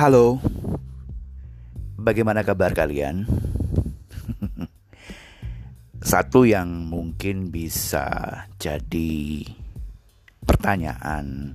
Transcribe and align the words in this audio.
Halo, 0.00 0.40
bagaimana 2.00 2.40
kabar 2.40 2.72
kalian? 2.72 3.28
Satu 6.00 6.48
yang 6.48 6.88
mungkin 6.88 7.52
bisa 7.52 8.08
jadi 8.56 9.44
pertanyaan 10.40 11.52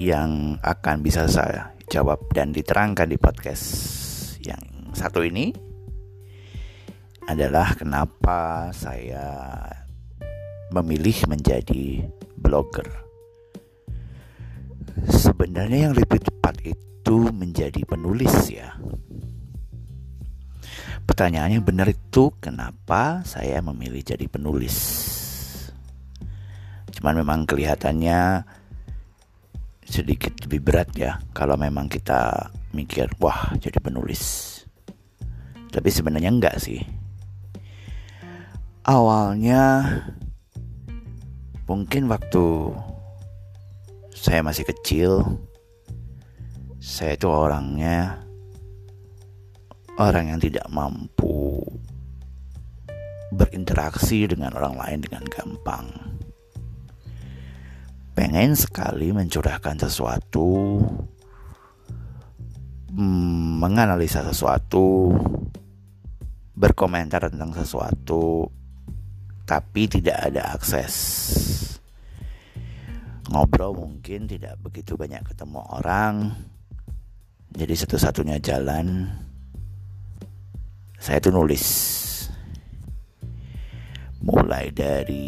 yang 0.00 0.56
akan 0.64 1.04
bisa 1.04 1.28
saya 1.28 1.76
jawab 1.92 2.32
dan 2.32 2.48
diterangkan 2.48 3.04
di 3.04 3.20
podcast 3.20 3.68
yang 4.40 4.96
satu 4.96 5.20
ini 5.20 5.52
adalah 7.28 7.76
kenapa 7.76 8.72
saya 8.72 9.60
memilih 10.72 11.28
menjadi 11.28 12.08
blogger. 12.40 12.88
Sebenarnya 15.12 15.92
yang 15.92 15.94
lebih 16.00 16.16
tepat 16.24 16.56
itu 16.64 16.91
itu 17.12 17.28
menjadi 17.28 17.84
penulis 17.84 18.32
ya. 18.48 18.72
Pertanyaannya 21.04 21.60
benar 21.60 21.92
itu 21.92 22.32
kenapa 22.40 23.20
saya 23.28 23.60
memilih 23.60 24.00
jadi 24.00 24.24
penulis? 24.32 24.76
Cuman 26.96 27.20
memang 27.20 27.44
kelihatannya 27.44 28.48
sedikit 29.84 30.32
lebih 30.48 30.64
berat 30.64 30.88
ya 30.96 31.20
kalau 31.36 31.60
memang 31.60 31.92
kita 31.92 32.48
mikir 32.72 33.12
wah 33.20 33.52
jadi 33.60 33.76
penulis. 33.76 34.48
Tapi 35.68 35.88
sebenarnya 35.92 36.32
enggak 36.32 36.64
sih. 36.64 36.80
Awalnya 38.88 39.84
mungkin 41.68 42.08
waktu 42.08 42.72
saya 44.16 44.40
masih 44.40 44.64
kecil 44.64 45.44
saya 46.82 47.14
itu 47.14 47.30
orangnya 47.30 48.18
orang 50.02 50.34
yang 50.34 50.40
tidak 50.42 50.66
mampu 50.66 51.62
berinteraksi 53.30 54.26
dengan 54.26 54.50
orang 54.58 54.74
lain 54.74 54.98
dengan 54.98 55.22
gampang. 55.30 55.86
Pengen 58.18 58.58
sekali 58.58 59.14
mencurahkan 59.14 59.78
sesuatu, 59.86 60.82
mm, 62.98 63.62
menganalisa 63.62 64.26
sesuatu, 64.26 65.14
berkomentar 66.58 67.30
tentang 67.30 67.54
sesuatu, 67.54 68.50
tapi 69.46 69.86
tidak 69.86 70.18
ada 70.18 70.50
akses. 70.58 70.94
Ngobrol 73.30 73.78
mungkin 73.78 74.26
tidak 74.26 74.58
begitu 74.60 74.98
banyak 74.98 75.24
ketemu 75.24 75.62
orang, 75.72 76.36
jadi 77.52 77.74
satu-satunya 77.76 78.40
jalan 78.40 79.12
saya 81.02 81.18
tuh 81.18 81.34
nulis. 81.34 81.66
Mulai 84.22 84.70
dari 84.70 85.26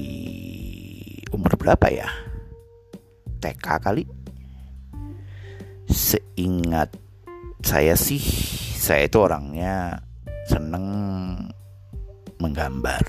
umur 1.34 1.58
berapa 1.58 1.90
ya? 1.90 2.06
TK 3.42 3.66
kali. 3.82 4.06
Seingat 5.90 6.94
saya 7.58 7.98
sih 7.98 8.22
saya 8.78 9.10
itu 9.10 9.18
orangnya 9.18 9.98
seneng 10.46 10.86
menggambar. 12.38 13.02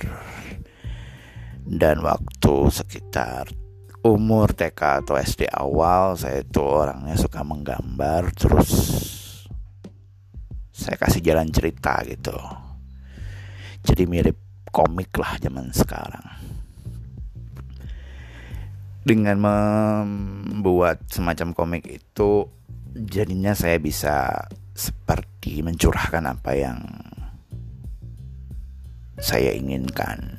Dan 1.69 2.01
waktu 2.01 2.55
sekitar 2.73 3.53
umur 4.01 4.57
TK 4.57 5.05
atau 5.05 5.21
SD 5.21 5.53
awal 5.53 6.17
saya 6.17 6.41
itu 6.41 6.65
orangnya 6.65 7.13
suka 7.13 7.45
menggambar. 7.45 8.33
Terus 8.33 8.73
saya 10.85 11.01
kasih 11.01 11.25
jalan 11.25 11.49
cerita 11.49 11.97
gitu. 12.05 12.37
Jadi 13.81 14.05
mirip 14.05 14.37
komik 14.69 15.09
lah 15.17 15.41
zaman 15.41 15.73
sekarang. 15.73 16.21
Dengan 19.01 19.37
membuat 19.41 21.09
semacam 21.09 21.57
komik 21.57 21.89
itu 21.89 22.45
jadinya 22.93 23.57
saya 23.57 23.81
bisa 23.81 24.45
seperti 24.77 25.65
mencurahkan 25.65 26.21
apa 26.29 26.51
yang 26.53 26.79
saya 29.17 29.57
inginkan. 29.57 30.37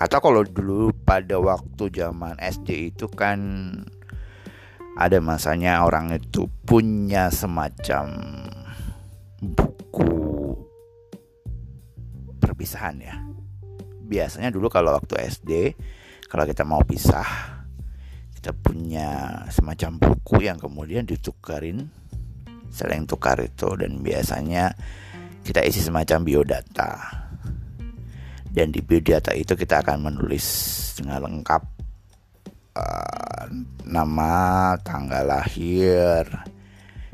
Atau 0.00 0.24
kalau 0.24 0.40
dulu 0.40 0.96
pada 1.04 1.36
waktu 1.36 1.92
zaman 1.92 2.40
SD 2.40 2.96
itu 2.96 3.04
kan 3.12 3.40
ada 5.00 5.20
masanya 5.20 5.84
orang 5.84 6.12
itu 6.16 6.48
punya 6.68 7.32
semacam 7.32 8.12
perpisahan 12.70 13.02
ya 13.02 13.18
biasanya 14.06 14.54
dulu 14.54 14.70
kalau 14.70 14.94
waktu 14.94 15.26
SD 15.26 15.74
kalau 16.30 16.46
kita 16.46 16.62
mau 16.62 16.86
pisah 16.86 17.26
kita 18.38 18.54
punya 18.54 19.42
semacam 19.50 19.98
buku 19.98 20.46
yang 20.46 20.54
kemudian 20.54 21.02
ditukarin 21.02 21.90
saling 22.70 23.10
tukar 23.10 23.42
itu 23.42 23.74
dan 23.74 23.98
biasanya 23.98 24.70
kita 25.42 25.66
isi 25.66 25.82
semacam 25.82 26.22
biodata 26.22 26.94
dan 28.54 28.70
di 28.70 28.78
biodata 28.86 29.34
itu 29.34 29.58
kita 29.58 29.82
akan 29.82 30.06
menulis 30.06 30.46
dengan 30.94 31.26
lengkap 31.26 31.62
uh, 32.78 33.44
nama, 33.86 34.74
tanggal 34.82 35.22
lahir, 35.22 36.26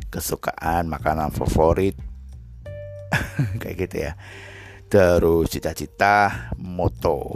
kesukaan, 0.09 0.89
makanan 0.89 1.29
favorit, 1.29 1.93
kayak 3.61 3.77
gitu 3.85 3.97
ya. 4.09 4.17
Terus 4.87 5.51
cita-cita, 5.51 6.51
moto 6.59 7.35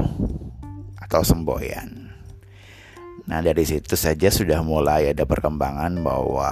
atau 0.94 1.20
semboyan. 1.26 2.10
Nah 3.26 3.38
dari 3.42 3.66
situ 3.66 3.98
saja 3.98 4.30
sudah 4.30 4.62
mulai 4.62 5.10
ada 5.10 5.26
perkembangan 5.26 6.02
bahwa 6.02 6.50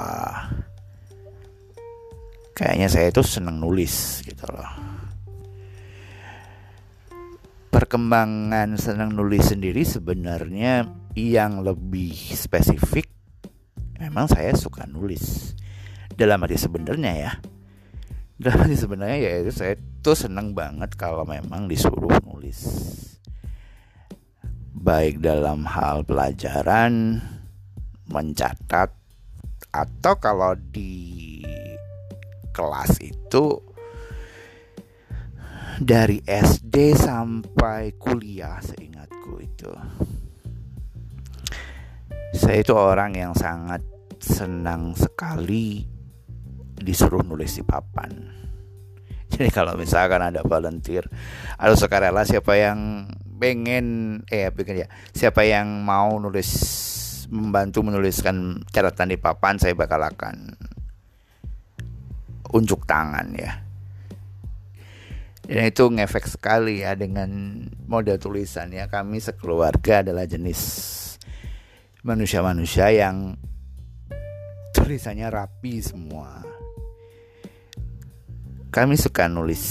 kayaknya 2.59 2.91
saya 2.91 3.15
itu 3.15 3.23
seneng 3.23 3.63
nulis 3.63 4.27
gitu 4.27 4.43
loh 4.51 4.99
perkembangan 7.71 8.75
senang 8.75 9.15
nulis 9.15 9.55
sendiri 9.55 9.87
sebenarnya 9.87 10.91
yang 11.15 11.63
lebih 11.63 12.11
spesifik 12.35 13.07
memang 14.03 14.27
saya 14.27 14.51
suka 14.59 14.83
nulis 14.91 15.55
dalam 16.19 16.43
arti 16.43 16.59
sebenarnya 16.59 17.13
ya 17.15 17.33
arti 18.47 18.79
sebenarnya 18.79 19.19
ya 19.19 19.33
itu 19.43 19.51
saya 19.51 19.75
tuh 19.99 20.15
senang 20.15 20.55
banget 20.55 20.95
kalau 20.95 21.27
memang 21.27 21.67
disuruh 21.67 22.23
nulis. 22.23 22.63
Baik 24.79 25.19
dalam 25.19 25.67
hal 25.67 26.07
pelajaran 26.07 27.19
mencatat 28.07 28.95
atau 29.75 30.15
kalau 30.23 30.55
di 30.55 31.43
kelas 32.55 33.03
itu 33.03 33.59
dari 35.83 36.23
SD 36.23 36.95
sampai 36.95 37.99
kuliah 37.99 38.63
seingatku 38.63 39.35
itu. 39.43 39.71
Saya 42.39 42.63
itu 42.63 42.75
orang 42.75 43.19
yang 43.19 43.35
sangat 43.35 43.83
senang 44.23 44.95
sekali 44.95 45.98
disuruh 46.81 47.23
nulis 47.23 47.59
di 47.59 47.63
papan. 47.67 48.11
Jadi 49.33 49.51
kalau 49.53 49.77
misalkan 49.77 50.25
ada 50.25 50.41
volunteer 50.41 51.05
atau 51.61 51.75
sukarela 51.77 52.25
siapa 52.25 52.57
yang 52.57 53.11
pengen 53.39 54.19
eh 54.27 54.51
pengen 54.51 54.83
ya 54.83 54.89
siapa 55.15 55.47
yang 55.47 55.87
mau 55.87 56.19
nulis 56.19 56.51
membantu 57.29 57.85
menuliskan 57.85 58.67
catatan 58.73 59.15
di 59.15 59.19
papan 59.21 59.61
saya 59.61 59.77
bakal 59.77 60.01
akan 60.01 60.57
unjuk 62.57 62.89
tangan 62.89 63.29
ya. 63.37 63.53
Dan 65.49 65.65
itu 65.65 65.89
ngefek 65.89 66.29
sekali 66.29 66.85
ya 66.85 66.93
dengan 66.93 67.29
model 67.89 68.21
tulisan 68.21 68.69
ya. 68.69 68.85
Kami 68.85 69.17
sekeluarga 69.17 70.05
adalah 70.05 70.29
jenis 70.29 70.61
manusia-manusia 72.05 72.93
yang 72.93 73.37
tulisannya 74.77 75.29
rapi 75.29 75.81
semua 75.81 76.58
kami 78.69 78.95
suka 79.01 79.27
nulis 79.29 79.63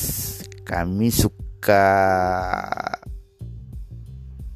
kami 0.68 1.14
suka 1.14 1.86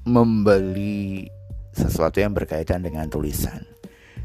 membeli 0.06 1.30
sesuatu 1.72 2.20
yang 2.20 2.34
berkaitan 2.36 2.84
dengan 2.84 3.08
tulisan 3.08 3.64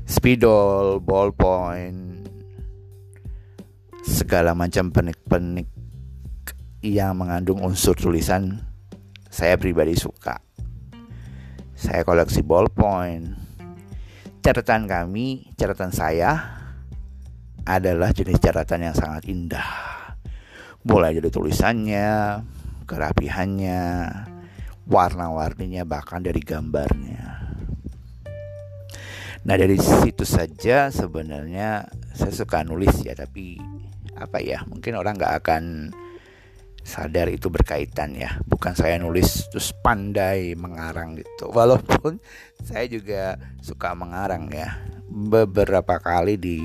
spidol, 0.07 1.03
ballpoint 1.03 2.31
segala 4.07 4.55
macam 4.55 4.95
penik-penik 4.95 5.67
yang 6.87 7.19
mengandung 7.19 7.59
unsur 7.67 7.99
tulisan 7.99 8.63
saya 9.27 9.59
pribadi 9.59 9.99
suka. 9.99 10.39
Saya 11.77 12.07
koleksi 12.07 12.41
ballpoint. 12.41 13.37
Catatan 14.41 14.87
kami, 14.87 15.51
catatan 15.59 15.91
saya 15.91 16.31
adalah 17.67 18.15
jenis 18.15 18.39
catatan 18.39 18.89
yang 18.89 18.97
sangat 18.97 19.27
indah. 19.27 19.96
Mulai 20.87 21.19
dari 21.19 21.31
tulisannya, 21.35 22.41
kerapihannya, 22.87 23.83
warna-warninya, 24.87 25.83
bahkan 25.83 26.23
dari 26.23 26.39
gambarnya. 26.39 27.27
Nah 29.47 29.55
dari 29.55 29.79
situ 29.79 30.27
saja 30.27 30.91
sebenarnya 30.91 31.87
saya 32.15 32.33
suka 32.35 32.63
nulis 32.63 33.03
ya, 33.03 33.15
tapi 33.19 33.59
apa 34.15 34.41
ya 34.43 34.65
mungkin 34.67 34.97
orang 34.97 35.15
nggak 35.19 35.35
akan 35.43 35.63
sadar 36.87 37.27
itu 37.35 37.51
berkaitan 37.51 38.15
ya. 38.15 38.39
Bukan 38.47 38.79
saya 38.79 38.99
nulis 39.03 39.51
terus 39.51 39.75
pandai 39.75 40.55
mengarang 40.55 41.19
gitu. 41.19 41.51
Walaupun 41.59 42.23
saya 42.63 42.87
juga 42.87 43.39
suka 43.59 43.95
mengarang 43.99 44.47
ya. 44.55 44.79
Beberapa 45.07 45.99
kali 45.99 46.39
di 46.39 46.59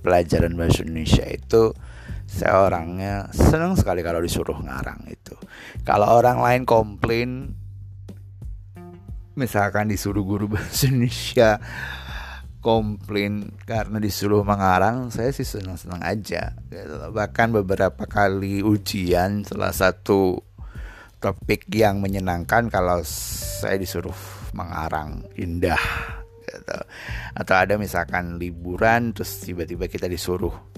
pelajaran 0.00 0.56
bahasa 0.56 0.84
Indonesia 0.84 1.24
itu 1.28 1.72
saya 2.26 2.66
orangnya 2.66 3.30
senang 3.30 3.78
sekali 3.78 4.02
kalau 4.02 4.18
disuruh 4.18 4.58
ngarang 4.58 5.06
itu 5.08 5.34
kalau 5.86 6.18
orang 6.18 6.42
lain 6.42 6.62
komplain 6.66 7.54
misalkan 9.38 9.86
disuruh 9.86 10.26
guru 10.26 10.50
bahasa 10.52 10.90
Indonesia 10.90 11.62
komplain 12.66 13.54
karena 13.62 14.02
disuruh 14.02 14.42
mengarang 14.42 15.14
saya 15.14 15.30
sih 15.30 15.46
senang-senang 15.46 16.02
aja 16.02 16.50
gitu. 16.66 17.14
bahkan 17.14 17.54
beberapa 17.54 18.10
kali 18.10 18.58
ujian 18.66 19.46
salah 19.46 19.70
satu 19.70 20.42
topik 21.22 21.70
yang 21.70 22.02
menyenangkan 22.02 22.66
kalau 22.66 23.06
saya 23.06 23.78
disuruh 23.78 24.16
mengarang 24.50 25.22
indah 25.38 25.78
gitu. 26.42 26.78
atau 27.38 27.54
ada 27.54 27.78
misalkan 27.78 28.34
liburan 28.34 29.14
terus 29.14 29.46
tiba-tiba 29.46 29.86
kita 29.86 30.10
disuruh 30.10 30.75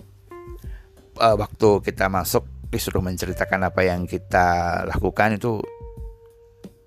uh, 1.19 1.37
waktu 1.37 1.69
kita 1.83 2.07
masuk 2.09 2.47
disuruh 2.69 3.03
menceritakan 3.03 3.69
apa 3.69 3.85
yang 3.85 4.09
kita 4.09 4.83
lakukan 4.89 5.37
itu 5.37 5.61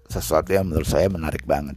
sesuatu 0.10 0.52
yang 0.52 0.68
menurut 0.68 0.88
saya 0.88 1.08
menarik 1.08 1.46
banget 1.48 1.74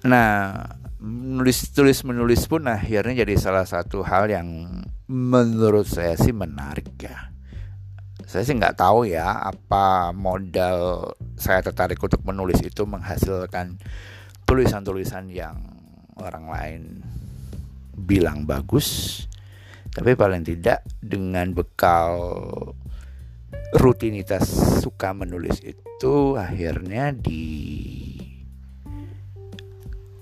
Nah, 0.00 0.56
menulis 0.96 1.76
tulis 1.76 2.00
menulis 2.08 2.48
pun 2.48 2.64
akhirnya 2.64 3.24
jadi 3.24 3.36
salah 3.36 3.68
satu 3.68 4.00
hal 4.00 4.32
yang 4.32 4.48
menurut 5.04 5.84
saya 5.84 6.16
sih 6.16 6.32
menarik 6.32 6.88
ya. 6.96 7.28
Saya 8.24 8.46
sih 8.46 8.56
nggak 8.56 8.78
tahu 8.80 9.10
ya 9.10 9.44
apa 9.44 10.14
modal 10.16 11.12
saya 11.36 11.60
tertarik 11.60 12.00
untuk 12.00 12.22
menulis 12.24 12.62
itu 12.64 12.86
menghasilkan 12.88 13.76
tulisan-tulisan 14.48 15.28
yang 15.28 15.58
orang 16.16 16.46
lain 16.48 16.82
bilang 17.92 18.48
bagus, 18.48 19.28
tapi 19.90 20.14
paling 20.14 20.46
tidak 20.46 20.86
dengan 21.02 21.50
bekal 21.54 22.14
rutinitas 23.78 24.46
suka 24.82 25.14
menulis 25.14 25.62
itu 25.62 26.34
akhirnya 26.34 27.14
di 27.14 27.46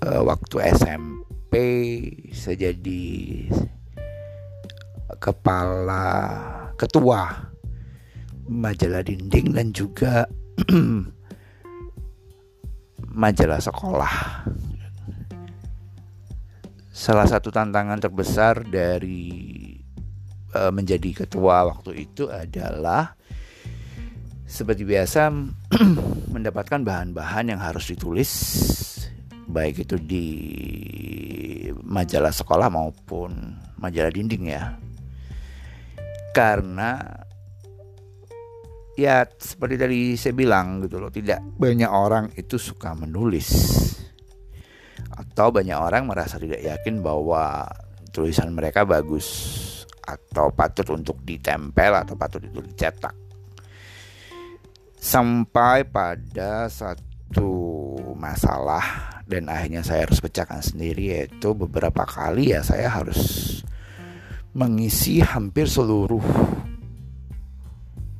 uh, 0.05 0.23
waktu 0.25 0.57
SMP 0.77 1.55
saya 2.33 2.71
jadi 2.71 3.05
kepala 5.17 6.07
ketua 6.77 7.49
majalah 8.49 9.05
dinding 9.05 9.53
dan 9.53 9.73
juga 9.77 10.25
majalah 13.19 13.59
sekolah. 13.59 14.15
Salah 16.95 17.27
satu 17.31 17.55
tantangan 17.55 18.03
terbesar 18.03 18.67
dari 18.67 19.58
uh, 20.55 20.73
menjadi 20.73 21.25
ketua 21.25 21.69
waktu 21.69 22.09
itu 22.09 22.31
adalah 22.31 23.17
seperti 24.49 24.89
biasa 24.89 25.29
mendapatkan 26.35 26.81
bahan-bahan 26.81 27.53
yang 27.53 27.61
harus 27.61 27.93
ditulis 27.93 28.31
baik 29.49 29.89
itu 29.89 29.97
di 29.97 30.27
majalah 31.89 32.33
sekolah 32.33 32.69
maupun 32.69 33.57
majalah 33.81 34.13
dinding 34.13 34.53
ya. 34.53 34.77
Karena 36.37 37.01
ya 38.95 39.25
seperti 39.25 39.75
tadi 39.81 39.99
saya 40.21 40.35
bilang 40.37 40.85
gitu 40.85 41.01
loh 41.01 41.09
tidak 41.09 41.41
banyak 41.57 41.89
orang 41.89 42.29
itu 42.37 42.61
suka 42.61 42.93
menulis. 42.93 43.49
Atau 45.19 45.51
banyak 45.51 45.75
orang 45.75 46.07
merasa 46.07 46.37
tidak 46.37 46.63
yakin 46.63 47.01
bahwa 47.01 47.67
tulisan 48.13 48.53
mereka 48.53 48.85
bagus 48.85 49.58
atau 50.09 50.49
patut 50.53 50.97
untuk 50.97 51.21
ditempel 51.21 51.93
atau 51.93 52.17
patut 52.17 52.41
itu 52.41 52.65
dicetak. 52.65 53.13
Sampai 54.99 55.85
pada 55.87 56.67
satu 56.67 57.53
masalah 58.17 59.19
dan 59.29 59.53
akhirnya 59.53 59.85
saya 59.85 60.09
harus 60.09 60.25
pecahkan 60.25 60.65
sendiri 60.65 61.13
yaitu 61.13 61.53
beberapa 61.53 62.09
kali 62.09 62.57
ya 62.57 62.65
saya 62.65 62.89
harus 62.89 63.61
mengisi 64.57 65.21
hampir 65.21 65.69
seluruh 65.69 66.25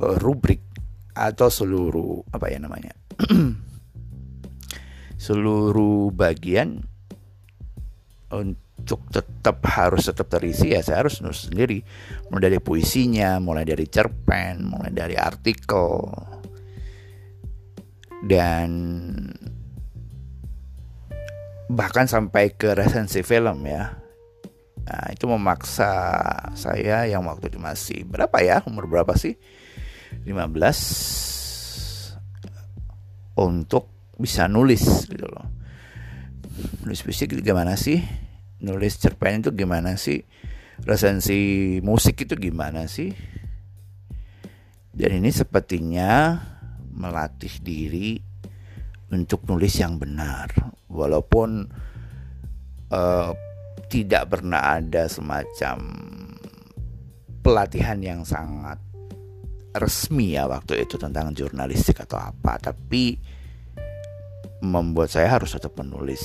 uh, 0.05 0.17
rubrik 0.21 0.61
atau 1.17 1.49
seluruh 1.49 2.23
apa 2.31 2.47
ya 2.53 2.63
namanya 2.63 2.93
seluruh 5.25 6.15
bagian 6.15 6.85
untuk 8.29 8.68
tetap 8.85 9.59
harus 9.67 10.07
tetap 10.09 10.29
terisi 10.31 10.73
ya 10.73 10.81
saya 10.85 11.07
harus 11.07 11.21
nulis 11.21 11.49
sendiri. 11.51 11.83
Mulai 12.31 12.43
dari 12.53 12.59
puisinya 12.63 13.41
mulai 13.43 13.65
dari 13.67 13.87
cerpen 13.89 14.65
mulai 14.65 14.93
dari 14.93 15.17
artikel. 15.17 16.09
Dan 18.19 18.71
bahkan 21.69 22.09
sampai 22.09 22.57
ke 22.57 22.73
resensi 22.75 23.23
film 23.23 23.63
ya. 23.69 23.93
Nah 24.89 25.07
itu 25.13 25.29
memaksa 25.29 25.93
saya 26.57 27.05
yang 27.05 27.29
waktu 27.29 27.53
itu 27.53 27.61
masih 27.61 28.09
berapa 28.09 28.41
ya? 28.41 28.65
Umur 28.65 28.89
berapa 28.89 29.13
sih? 29.15 29.37
15 30.25 30.49
untuk 33.39 33.93
bisa 34.17 34.49
nulis 34.49 35.07
gitu 35.07 35.29
loh. 35.29 35.47
Nulis 36.83 37.05
puisi 37.05 37.29
gimana 37.29 37.79
sih 37.79 38.28
nulis 38.63 38.99
cerpen 38.99 39.43
itu 39.43 39.51
gimana 39.55 39.95
sih? 39.95 40.23
Resensi 40.83 41.79
musik 41.83 42.23
itu 42.23 42.35
gimana 42.39 42.87
sih? 42.87 43.11
Dan 44.95 45.23
ini 45.23 45.31
sepertinya 45.31 46.39
melatih 46.91 47.63
diri 47.63 48.19
untuk 49.15 49.47
nulis 49.47 49.75
yang 49.79 49.99
benar. 49.99 50.51
Walaupun 50.91 51.71
uh, 52.91 53.31
tidak 53.87 54.25
pernah 54.27 54.75
ada 54.79 55.07
semacam 55.07 55.79
pelatihan 57.41 57.99
yang 58.03 58.21
sangat 58.27 58.83
resmi 59.79 60.35
ya 60.35 60.51
waktu 60.51 60.83
itu 60.83 60.99
tentang 60.99 61.31
jurnalistik 61.31 62.03
atau 62.03 62.19
apa. 62.19 62.59
Tapi 62.59 63.19
membuat 64.67 65.15
saya 65.15 65.39
harus 65.39 65.55
tetap 65.55 65.79
menulis. 65.79 66.23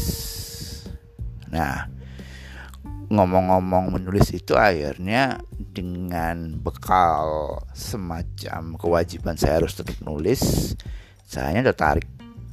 Nah 1.53 1.85
ngomong-ngomong 3.09 3.91
menulis 3.91 4.31
itu 4.31 4.55
akhirnya 4.55 5.41
dengan 5.55 6.59
bekal 6.61 7.59
semacam 7.75 8.77
kewajiban 8.79 9.35
saya 9.35 9.63
harus 9.63 9.75
tetap 9.75 9.97
nulis 10.05 10.73
saya 11.27 11.65
tertarik. 11.65 12.07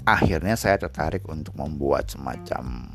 Akhirnya 0.09 0.57
saya 0.57 0.81
tertarik 0.81 1.29
untuk 1.29 1.53
membuat 1.61 2.09
semacam 2.09 2.89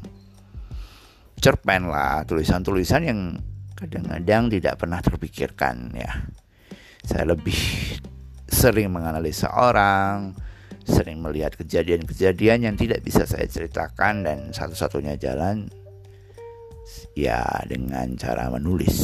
cerpen 1.38 1.86
lah 1.86 2.26
tulisan-tulisan 2.26 3.02
yang 3.06 3.20
kadang-kadang 3.78 4.50
tidak 4.50 4.82
pernah 4.82 5.00
terpikirkan 5.06 5.94
ya. 5.94 6.26
Saya 7.06 7.38
lebih 7.38 7.56
sering 8.50 8.90
menganalisa 8.90 9.54
orang 9.54 10.34
sering 10.86 11.18
melihat 11.18 11.58
kejadian-kejadian 11.58 12.70
yang 12.70 12.76
tidak 12.78 13.02
bisa 13.02 13.26
saya 13.26 13.50
ceritakan 13.50 14.22
dan 14.22 14.38
satu-satunya 14.54 15.18
jalan 15.18 15.66
ya 17.18 17.44
dengan 17.66 18.14
cara 18.18 18.50
menulis 18.54 18.98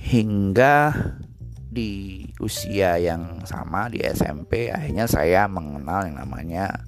hingga 0.00 0.90
di 1.70 2.26
usia 2.42 2.98
yang 2.98 3.46
sama 3.46 3.86
di 3.86 4.02
SMP 4.02 4.74
akhirnya 4.74 5.06
saya 5.06 5.46
mengenal 5.46 6.10
yang 6.10 6.18
namanya 6.18 6.82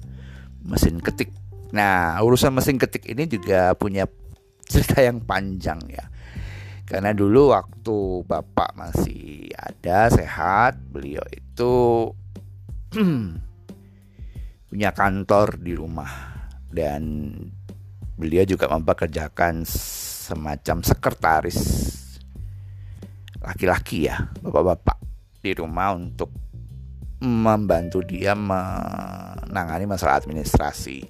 mesin 0.63 0.99
ketik. 0.99 1.31
Nah, 1.71 2.19
urusan 2.19 2.51
mesin 2.51 2.75
ketik 2.75 3.07
ini 3.07 3.27
juga 3.27 3.71
punya 3.79 4.07
cerita 4.67 4.99
yang 4.99 5.23
panjang 5.23 5.79
ya. 5.87 6.05
Karena 6.83 7.15
dulu 7.15 7.55
waktu 7.55 8.27
bapak 8.27 8.75
masih 8.75 9.47
ada 9.55 10.11
sehat, 10.11 10.83
beliau 10.91 11.23
itu 11.31 12.11
punya 14.69 14.91
kantor 14.91 15.63
di 15.63 15.73
rumah 15.79 16.11
dan 16.67 17.31
beliau 18.23 18.47
juga 18.47 18.71
mempekerjakan 18.71 19.67
semacam 19.67 20.79
sekretaris 20.79 21.59
laki-laki 23.43 24.07
ya 24.07 24.31
bapak-bapak 24.39 24.95
di 25.43 25.51
rumah 25.51 25.91
untuk 25.91 26.31
membantu 27.19 27.99
dia 28.03 28.31
menangani 28.31 29.83
masalah 29.87 30.23
administrasi. 30.23 31.03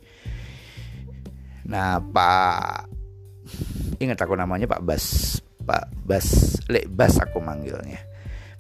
Nah, 1.69 2.01
Pak 2.01 2.89
ingat 4.01 4.17
aku 4.21 4.33
namanya 4.33 4.65
Pak 4.69 4.81
Bas, 4.81 5.37
Pak 5.61 5.85
Bas, 6.05 6.57
Lek 6.69 6.89
Bas 6.89 7.17
aku 7.21 7.37
manggilnya. 7.41 8.01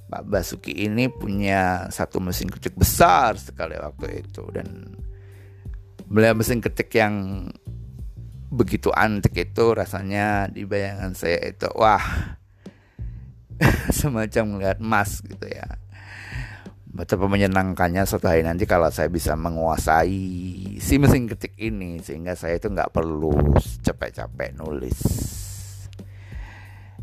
Pak 0.09 0.29
Basuki 0.29 0.85
ini 0.85 1.09
punya 1.09 1.89
satu 1.89 2.21
mesin 2.21 2.49
ketik 2.49 2.77
besar 2.77 3.33
sekali 3.41 3.73
waktu 3.81 4.21
itu 4.21 4.45
dan 4.53 4.93
beliau 6.05 6.37
mesin 6.37 6.61
ketik 6.61 6.93
yang 6.93 7.49
begitu 8.53 8.93
antik 8.93 9.33
itu 9.33 9.73
rasanya 9.73 10.45
di 10.45 10.69
bayangan 10.69 11.17
saya 11.17 11.49
itu 11.49 11.65
wah 11.73 12.37
semacam 13.99 14.57
melihat 14.57 14.77
emas 14.77 15.25
gitu 15.25 15.49
ya. 15.49 15.65
Betapa 16.93 17.25
menyenangkannya 17.25 18.05
suatu 18.05 18.29
hari 18.29 18.45
nanti 18.45 18.69
kalau 18.69 18.85
saya 18.93 19.09
bisa 19.09 19.33
menguasai 19.33 20.77
si 20.77 21.01
mesin 21.01 21.25
ketik 21.25 21.57
ini 21.57 21.97
sehingga 21.97 22.37
saya 22.37 22.61
itu 22.61 22.69
nggak 22.69 22.93
perlu 22.93 23.33
capek-capek 23.81 24.53
nulis. 24.61 25.01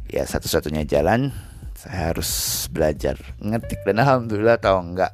Ya 0.07 0.23
satu-satunya 0.23 0.87
jalan 0.87 1.35
saya 1.75 2.14
harus 2.14 2.30
belajar 2.71 3.19
ngetik. 3.42 3.83
Dan 3.83 3.99
alhamdulillah 3.99 4.62
tahu 4.62 4.95
nggak 4.95 5.12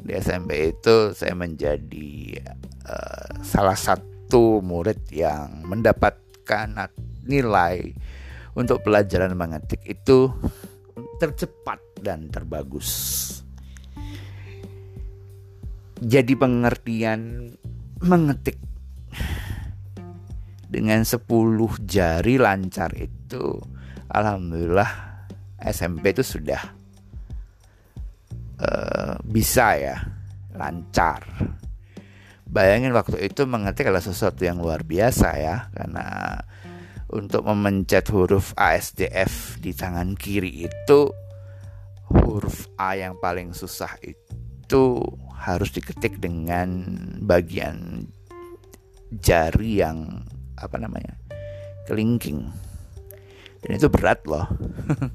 di 0.00 0.12
SMP 0.16 0.72
itu 0.72 1.12
saya 1.12 1.36
menjadi 1.36 2.40
uh, 2.88 3.44
salah 3.44 3.76
satu 3.76 4.13
murid 4.32 5.10
yang 5.12 5.62
mendapatkan 5.68 6.90
nilai 7.24 7.94
untuk 8.54 8.82
pelajaran 8.86 9.34
mengetik 9.34 9.82
itu 9.86 10.30
tercepat 11.18 11.80
dan 12.02 12.28
terbagus. 12.30 12.90
Jadi 16.04 16.34
pengertian 16.36 17.54
mengetik 18.02 18.60
dengan 20.68 21.06
10 21.06 21.22
jari 21.86 22.34
lancar 22.36 22.90
itu 22.98 23.56
alhamdulillah 24.10 24.90
SMP 25.62 26.12
itu 26.12 26.26
sudah 26.26 26.60
uh, 28.60 29.14
bisa 29.24 29.78
ya 29.78 29.96
lancar. 30.52 31.24
Bayangin 32.54 32.94
waktu 32.94 33.18
itu 33.18 33.50
mengetik 33.50 33.90
adalah 33.90 34.06
sesuatu 34.06 34.46
yang 34.46 34.62
luar 34.62 34.86
biasa 34.86 35.28
ya 35.42 35.56
karena 35.74 36.38
untuk 37.10 37.42
memencet 37.50 38.06
huruf 38.14 38.54
ASDF 38.54 39.58
di 39.58 39.74
tangan 39.74 40.14
kiri 40.14 40.70
itu 40.70 41.10
huruf 42.14 42.70
A 42.78 42.94
yang 42.94 43.18
paling 43.18 43.50
susah 43.50 43.90
itu 44.06 45.02
harus 45.34 45.74
diketik 45.74 46.22
dengan 46.22 46.94
bagian 47.26 48.06
jari 49.18 49.82
yang 49.82 50.22
apa 50.54 50.78
namanya 50.78 51.18
kelingking. 51.86 52.48
Dan 53.64 53.70
itu 53.76 53.88
berat 53.88 54.24
loh. 54.28 54.44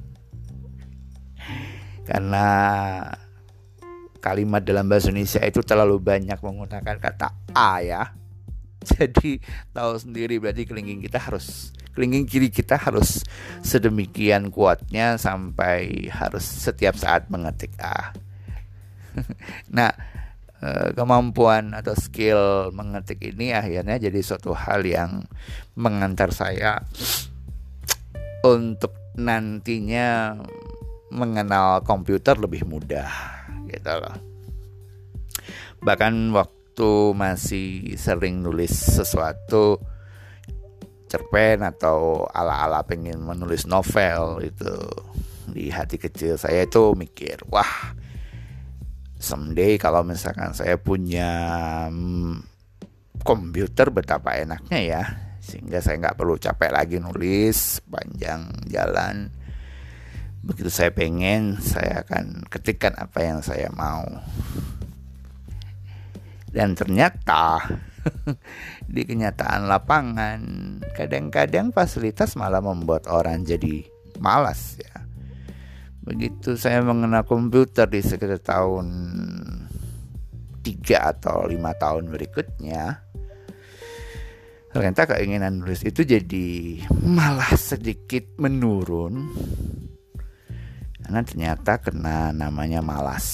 Karena 2.09 2.45
kalimat 4.19 4.61
dalam 4.61 4.85
bahasa 4.85 5.09
Indonesia 5.09 5.41
itu 5.43 5.63
terlalu 5.63 5.97
banyak 5.99 6.37
menggunakan 6.39 6.95
kata 6.99 7.33
A 7.55 7.79
ya 7.81 8.11
jadi 8.91 9.39
tahu 9.75 9.93
sendiri 9.99 10.39
berarti 10.39 10.63
kelingking 10.63 11.03
kita 11.03 11.19
harus 11.19 11.75
kelingking 11.99 12.23
kiri 12.29 12.47
kita 12.47 12.79
harus 12.79 13.27
sedemikian 13.59 14.53
kuatnya 14.53 15.19
sampai 15.19 16.07
harus 16.07 16.47
setiap 16.47 16.95
saat 16.95 17.27
mengetik 17.27 17.75
A. 17.75 18.15
nah, 19.75 19.91
eh, 20.63 20.95
kemampuan 20.95 21.75
atau 21.75 21.91
skill 21.99 22.71
mengetik 22.71 23.19
ini 23.19 23.51
akhirnya 23.51 23.99
jadi 23.99 24.19
suatu 24.23 24.55
hal 24.55 24.87
yang 24.87 25.27
mengantar 25.75 26.31
saya 26.31 26.79
untuk 28.47 28.95
nantinya 29.19 30.39
mengenal 31.11 31.83
komputer 31.83 32.39
lebih 32.39 32.63
mudah 32.63 33.38
gitu 33.69 33.93
loh. 34.01 34.17
Bahkan 35.85 36.33
waktu 36.33 36.91
masih 37.15 37.95
sering 37.95 38.41
nulis 38.41 38.73
sesuatu 38.73 39.79
cerpen 41.09 41.65
atau 41.65 42.29
ala-ala 42.29 42.85
pengen 42.85 43.25
menulis 43.25 43.65
novel 43.65 44.45
itu 44.45 44.77
di 45.49 45.73
hati 45.73 45.97
kecil 45.97 46.37
saya 46.37 46.69
itu 46.69 46.93
mikir 46.93 47.41
wah 47.49 47.97
someday 49.17 49.81
kalau 49.81 50.05
misalkan 50.05 50.53
saya 50.53 50.77
punya 50.77 51.29
mm, 51.89 52.45
komputer 53.25 53.89
betapa 53.89 54.37
enaknya 54.37 54.79
ya 54.79 55.03
sehingga 55.41 55.81
saya 55.81 55.97
nggak 55.97 56.17
perlu 56.21 56.37
capek 56.37 56.69
lagi 56.69 57.01
nulis 57.01 57.81
panjang 57.89 58.45
jalan 58.69 59.33
begitu 60.43 60.71
saya 60.71 60.91
pengen 60.93 61.59
saya 61.59 62.03
akan 62.07 62.47
ketikkan 62.47 62.95
apa 62.95 63.19
yang 63.21 63.39
saya 63.43 63.67
mau. 63.75 64.07
Dan 66.49 66.73
ternyata 66.73 67.61
di 68.93 69.05
kenyataan 69.05 69.69
lapangan 69.69 70.41
kadang-kadang 70.97 71.69
fasilitas 71.69 72.33
malah 72.33 72.63
membuat 72.63 73.05
orang 73.05 73.45
jadi 73.45 73.85
malas 74.17 74.79
ya. 74.81 75.05
Begitu 76.01 76.57
saya 76.57 76.81
mengenal 76.81 77.21
komputer 77.27 77.85
di 77.85 78.01
sekitar 78.01 78.41
tahun 78.41 78.87
tiga 80.65 81.15
atau 81.15 81.47
lima 81.47 81.73
tahun 81.73 82.11
berikutnya 82.11 83.09
ternyata 84.69 85.09
keinginan 85.09 85.65
nulis 85.65 85.81
itu 85.81 86.05
jadi 86.05 86.77
malah 87.01 87.57
sedikit 87.57 88.37
menurun 88.37 89.33
karena 91.09 91.25
ternyata 91.25 91.81
kena 91.81 92.29
namanya 92.29 92.85
malas. 92.85 93.25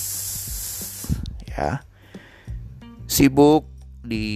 Ya. 1.43 1.83
Sibuk 3.03 3.67
di 3.99 4.31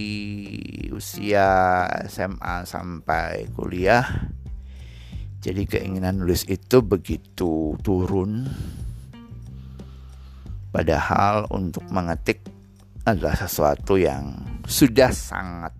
usia 0.92 1.88
SMA 2.04 2.68
sampai 2.68 3.48
kuliah. 3.56 4.04
Jadi 5.40 5.64
keinginan 5.64 6.20
nulis 6.20 6.44
itu 6.52 6.84
begitu 6.84 7.80
turun. 7.80 8.44
Padahal 10.68 11.48
untuk 11.48 11.88
mengetik 11.88 12.44
adalah 13.08 13.40
sesuatu 13.40 13.96
yang 13.96 14.36
sudah 14.68 15.08
sangat 15.08 15.72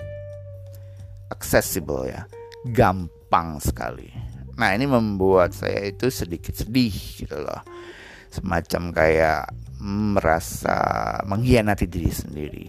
accessible 1.29 2.09
ya. 2.09 2.25
Gampang 2.73 3.61
sekali 3.61 4.30
nah 4.61 4.77
ini 4.77 4.85
membuat 4.85 5.57
saya 5.57 5.89
itu 5.89 6.13
sedikit 6.13 6.53
sedih 6.53 6.93
gitu 6.93 7.41
loh. 7.41 7.65
Semacam 8.29 8.93
kayak 8.93 9.49
merasa 9.81 10.77
mengkhianati 11.25 11.89
diri 11.89 12.13
sendiri. 12.13 12.69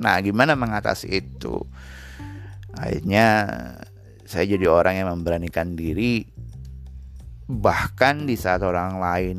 Nah, 0.00 0.16
gimana 0.24 0.56
mengatasi 0.56 1.12
itu? 1.12 1.60
Akhirnya 2.72 3.46
saya 4.24 4.48
jadi 4.48 4.64
orang 4.64 5.04
yang 5.04 5.08
memberanikan 5.12 5.76
diri. 5.76 6.24
Bahkan 7.50 8.24
di 8.24 8.34
saat 8.40 8.64
orang 8.64 8.96
lain 8.96 9.38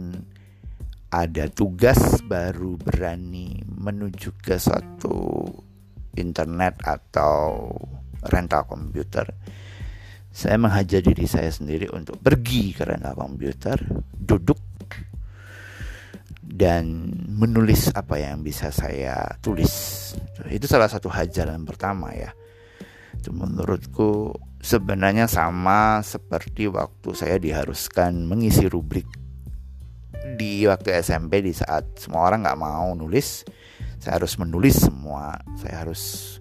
ada 1.12 1.50
tugas 1.50 2.22
baru 2.24 2.78
berani 2.78 3.66
menuju 3.66 4.38
ke 4.38 4.62
suatu 4.62 5.44
internet 6.14 6.78
atau 6.86 7.68
rental 8.30 8.64
komputer 8.70 9.28
saya 10.32 10.56
menghajar 10.56 11.04
diri 11.04 11.28
saya 11.28 11.52
sendiri 11.52 11.92
untuk 11.92 12.16
pergi 12.24 12.72
ke 12.72 12.88
rental 12.88 13.20
komputer 13.20 13.78
duduk 14.16 14.60
dan 16.52 17.12
menulis 17.28 17.92
apa 17.92 18.20
yang 18.20 18.40
bisa 18.40 18.72
saya 18.72 19.28
tulis. 19.44 19.72
Itu 20.48 20.72
salah 20.72 20.88
satu 20.88 21.12
hajaran 21.12 21.68
pertama 21.68 22.16
ya. 22.16 22.32
Itu 23.16 23.36
menurutku 23.36 24.36
sebenarnya 24.64 25.28
sama 25.28 26.00
seperti 26.00 26.72
waktu 26.72 27.12
saya 27.12 27.36
diharuskan 27.36 28.24
mengisi 28.24 28.72
rubrik 28.72 29.08
di 30.38 30.64
waktu 30.64 30.96
SMP 31.02 31.44
di 31.44 31.52
saat 31.52 31.98
semua 31.98 32.30
orang 32.30 32.46
nggak 32.46 32.62
mau 32.62 32.94
nulis, 32.96 33.44
saya 34.00 34.22
harus 34.22 34.38
menulis 34.40 34.86
semua, 34.86 35.36
saya 35.60 35.86
harus 35.86 36.38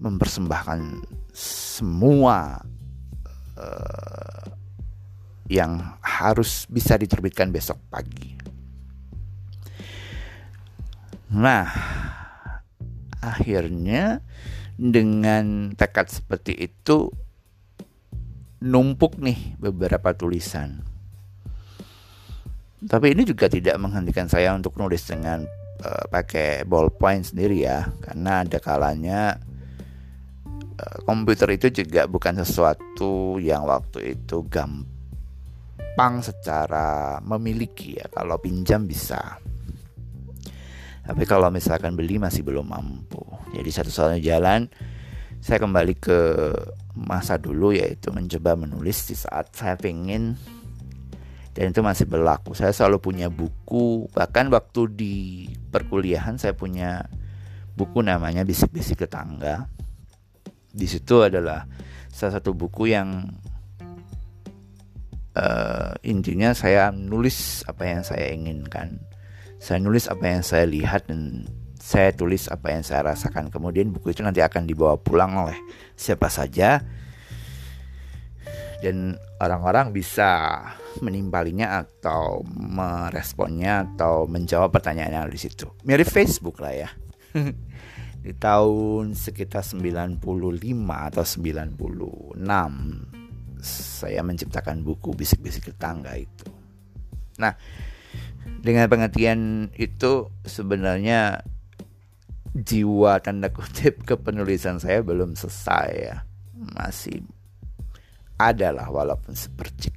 mempersembahkan 0.00 1.04
semua 1.36 2.64
uh, 3.60 4.42
yang 5.52 6.00
harus 6.00 6.64
bisa 6.72 6.96
diterbitkan 6.96 7.52
besok 7.52 7.76
pagi. 7.92 8.40
Nah, 11.30 11.68
akhirnya 13.20 14.24
dengan 14.80 15.76
tekad 15.76 16.08
seperti 16.08 16.56
itu 16.56 17.12
numpuk 18.64 19.20
nih 19.20 19.60
beberapa 19.60 20.16
tulisan. 20.16 20.80
Tapi 22.80 23.12
ini 23.12 23.28
juga 23.28 23.52
tidak 23.52 23.76
menghentikan 23.76 24.24
saya 24.24 24.56
untuk 24.56 24.80
nulis 24.80 25.04
dengan 25.04 25.44
uh, 25.84 26.04
pakai 26.08 26.64
ballpoint 26.64 27.28
sendiri 27.28 27.60
ya, 27.60 27.92
karena 28.00 28.40
ada 28.40 28.56
kalanya 28.56 29.36
komputer 31.04 31.56
itu 31.56 31.82
juga 31.82 32.06
bukan 32.06 32.40
sesuatu 32.42 33.36
yang 33.42 33.64
waktu 33.66 34.16
itu 34.18 34.44
gampang 34.48 36.20
secara 36.24 37.18
memiliki 37.24 37.98
ya. 37.98 38.06
Kalau 38.10 38.36
pinjam 38.38 38.84
bisa. 38.84 39.38
Tapi 41.00 41.22
kalau 41.26 41.50
misalkan 41.50 41.98
beli 41.98 42.20
masih 42.20 42.46
belum 42.46 42.70
mampu. 42.70 43.22
Jadi 43.56 43.70
satu-satunya 43.72 44.20
jalan 44.22 44.70
saya 45.40 45.56
kembali 45.56 45.94
ke 45.96 46.18
masa 46.94 47.40
dulu 47.40 47.72
yaitu 47.72 48.12
mencoba 48.12 48.54
menulis 48.54 49.08
di 49.08 49.16
saat 49.16 49.50
saya 49.56 49.74
pengen 49.80 50.36
dan 51.50 51.74
itu 51.74 51.82
masih 51.82 52.06
berlaku. 52.06 52.54
Saya 52.54 52.70
selalu 52.70 53.02
punya 53.02 53.26
buku, 53.26 54.06
bahkan 54.14 54.46
waktu 54.54 54.80
di 54.94 55.14
perkuliahan 55.74 56.38
saya 56.38 56.54
punya 56.54 57.10
buku 57.74 58.06
namanya 58.06 58.46
Bisik-bisik 58.46 59.02
Tetangga. 59.02 59.66
Di 60.70 60.86
situ 60.86 61.26
adalah 61.26 61.66
salah 62.10 62.38
satu 62.38 62.54
buku 62.54 62.94
yang 62.94 63.26
uh, 65.34 65.92
intinya 66.06 66.54
saya 66.54 66.94
nulis 66.94 67.66
apa 67.66 67.82
yang 67.86 68.02
saya 68.06 68.30
inginkan. 68.30 69.02
Saya 69.60 69.82
nulis 69.82 70.08
apa 70.08 70.24
yang 70.24 70.42
saya 70.46 70.64
lihat 70.64 71.10
dan 71.10 71.44
saya 71.76 72.12
tulis 72.14 72.48
apa 72.48 72.72
yang 72.72 72.84
saya 72.86 73.12
rasakan. 73.12 73.52
Kemudian 73.52 73.92
buku 73.92 74.14
itu 74.14 74.24
nanti 74.24 74.40
akan 74.40 74.64
dibawa 74.64 74.96
pulang 74.96 75.36
oleh 75.36 75.58
siapa 75.98 76.32
saja 76.32 76.80
dan 78.80 79.20
orang-orang 79.40 79.92
bisa 79.92 80.60
menimpalinya 81.04 81.84
atau 81.84 82.40
meresponnya 82.48 83.84
atau 83.84 84.24
menjawab 84.24 84.72
pertanyaan 84.72 85.12
yang 85.12 85.24
ada 85.28 85.32
di 85.32 85.40
situ. 85.40 85.68
Mirip 85.84 86.08
Facebook 86.08 86.58
lah 86.64 86.72
ya. 86.72 86.88
di 88.20 88.36
tahun 88.36 89.16
sekitar 89.16 89.64
95 89.64 90.20
atau 90.86 91.24
96 91.24 92.36
saya 93.60 94.20
menciptakan 94.24 94.84
buku 94.84 95.12
bisik-bisik 95.12 95.72
tetangga 95.72 96.16
itu. 96.16 96.48
Nah, 97.40 97.56
dengan 98.60 98.88
pengertian 98.88 99.72
itu 99.76 100.28
sebenarnya 100.44 101.44
jiwa 102.52 103.20
tanda 103.24 103.48
kutip 103.52 104.04
kepenulisan 104.08 104.82
saya 104.82 105.00
belum 105.00 105.38
selesai 105.38 105.88
ya 105.94 106.16
masih 106.76 107.24
ada 108.36 108.74
lah 108.74 108.90
walaupun 108.90 109.32
sepercik 109.32 109.94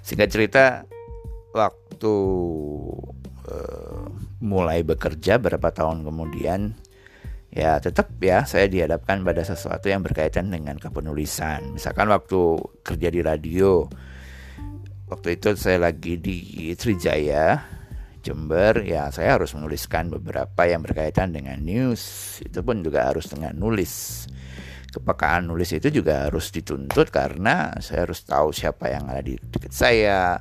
singkat 0.00 0.30
cerita 0.30 0.64
waktu 1.52 2.14
uh, 3.50 4.06
mulai 4.42 4.82
bekerja 4.82 5.38
beberapa 5.38 5.70
tahun 5.70 6.02
kemudian 6.02 6.74
ya 7.54 7.78
tetap 7.78 8.10
ya 8.18 8.42
saya 8.42 8.66
dihadapkan 8.66 9.22
pada 9.22 9.46
sesuatu 9.46 9.86
yang 9.86 10.02
berkaitan 10.02 10.50
dengan 10.50 10.82
kepenulisan. 10.82 11.78
Misalkan 11.78 12.10
waktu 12.10 12.58
kerja 12.82 13.08
di 13.12 13.20
radio 13.22 13.86
waktu 15.06 15.38
itu 15.38 15.54
saya 15.54 15.86
lagi 15.86 16.18
di 16.18 16.72
Trijaya 16.74 17.60
Jember 18.22 18.82
ya 18.82 19.10
saya 19.14 19.38
harus 19.38 19.52
menuliskan 19.54 20.10
beberapa 20.10 20.66
yang 20.66 20.82
berkaitan 20.82 21.30
dengan 21.30 21.62
news. 21.62 22.02
Itu 22.42 22.66
pun 22.66 22.82
juga 22.82 23.06
harus 23.14 23.30
dengan 23.30 23.54
nulis. 23.54 24.26
Kepekaan 24.92 25.48
nulis 25.48 25.72
itu 25.72 25.88
juga 25.88 26.28
harus 26.28 26.50
dituntut 26.52 27.08
karena 27.14 27.72
saya 27.80 28.04
harus 28.04 28.26
tahu 28.26 28.52
siapa 28.52 28.92
yang 28.92 29.08
ada 29.08 29.24
di 29.24 29.40
dekat 29.40 29.72
saya 29.72 30.36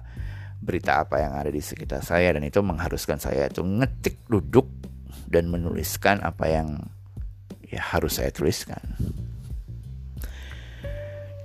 berita 0.61 1.01
apa 1.01 1.17
yang 1.17 1.33
ada 1.33 1.49
di 1.49 1.57
sekitar 1.57 2.05
saya 2.05 2.37
dan 2.37 2.45
itu 2.45 2.61
mengharuskan 2.61 3.17
saya 3.17 3.49
itu 3.49 3.65
ngetik 3.65 4.21
duduk 4.29 4.69
dan 5.25 5.49
menuliskan 5.49 6.21
apa 6.21 6.45
yang 6.45 6.77
ya 7.65 7.81
harus 7.81 8.21
saya 8.21 8.29
tuliskan. 8.29 8.79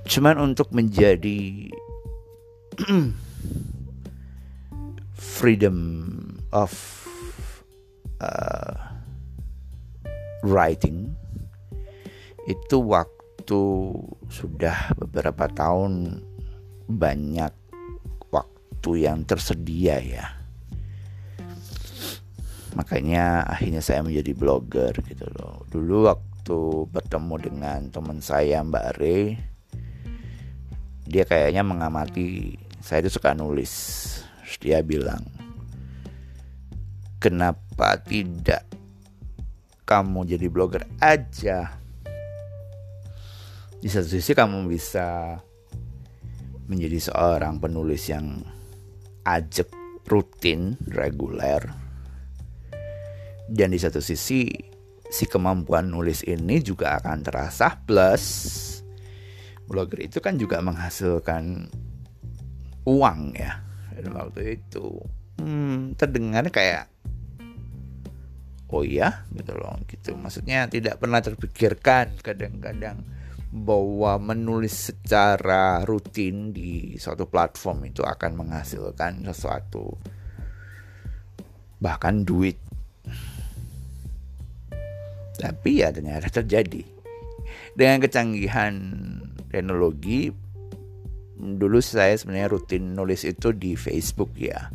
Cuman 0.06 0.38
untuk 0.52 0.70
menjadi 0.70 1.72
freedom 5.40 5.78
of 6.54 6.70
uh, 8.22 8.74
writing 10.46 11.10
itu 12.46 12.76
waktu 12.78 13.62
sudah 14.30 14.94
beberapa 14.94 15.50
tahun 15.50 16.22
banyak 16.86 17.65
waktu 18.86 19.02
yang 19.02 19.26
tersedia 19.26 19.98
ya. 19.98 20.30
Makanya 22.78 23.42
akhirnya 23.42 23.82
saya 23.82 24.06
menjadi 24.06 24.30
blogger 24.30 24.94
gitu 25.02 25.26
loh. 25.34 25.66
Dulu 25.66 26.06
waktu 26.06 26.86
bertemu 26.94 27.34
dengan 27.42 27.80
teman 27.90 28.22
saya 28.22 28.62
Mbak 28.62 28.86
Re 29.02 29.42
dia 31.02 31.26
kayaknya 31.26 31.66
mengamati 31.66 32.54
saya 32.78 33.02
itu 33.02 33.18
suka 33.18 33.34
nulis. 33.34 33.74
Terus 34.46 34.56
dia 34.62 34.78
bilang, 34.86 35.26
"Kenapa 37.18 37.98
tidak 38.06 38.70
kamu 39.82 40.30
jadi 40.30 40.46
blogger 40.46 40.86
aja?" 41.02 41.74
Di 43.82 43.90
satu 43.90 44.06
sisi 44.06 44.30
kamu 44.30 44.70
bisa 44.70 45.42
menjadi 46.70 47.10
seorang 47.10 47.58
penulis 47.58 48.06
yang 48.06 48.54
ajak, 49.26 49.68
rutin, 50.06 50.78
reguler. 50.86 51.66
Dan 53.50 53.74
di 53.74 53.78
satu 53.78 53.98
sisi 53.98 54.46
si 55.06 55.24
kemampuan 55.26 55.90
nulis 55.90 56.22
ini 56.26 56.62
juga 56.62 56.98
akan 56.98 57.22
terasa 57.22 57.78
plus 57.86 58.24
blogger 59.66 60.06
itu 60.06 60.18
kan 60.22 60.38
juga 60.38 60.62
menghasilkan 60.62 61.66
uang 62.86 63.20
ya. 63.34 63.62
Dan 63.98 64.14
waktu 64.14 64.62
itu 64.62 65.02
hmm, 65.42 65.98
terdengar 65.98 66.46
kayak 66.54 66.86
oh 68.70 68.86
iya? 68.86 69.26
Gitu 69.34 69.52
loh 69.58 69.74
gitu. 69.90 70.14
Maksudnya 70.14 70.70
tidak 70.70 71.02
pernah 71.02 71.18
terpikirkan 71.18 72.14
kadang-kadang 72.22 73.15
bahwa 73.56 74.20
menulis 74.20 74.92
secara 74.92 75.80
rutin 75.88 76.52
di 76.52 77.00
suatu 77.00 77.24
platform 77.24 77.88
itu 77.88 78.04
akan 78.04 78.36
menghasilkan 78.36 79.24
sesuatu. 79.32 79.96
Bahkan 81.80 82.28
duit. 82.28 82.60
Tapi 85.40 85.70
ya 85.80 85.88
ternyata 85.88 86.28
terjadi. 86.28 86.84
Dengan 87.72 88.04
kecanggihan 88.04 88.72
teknologi 89.48 90.28
dulu 91.36 91.80
saya 91.80 92.16
sebenarnya 92.16 92.52
rutin 92.52 92.92
nulis 92.92 93.24
itu 93.24 93.56
di 93.56 93.72
Facebook 93.72 94.36
ya. 94.36 94.68